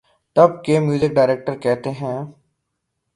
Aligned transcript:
تب 0.35 0.49
کے 0.65 0.75
music 0.85 1.11
director 1.17 1.53
کہتے 1.63 1.91
تھے۔ 1.97 2.13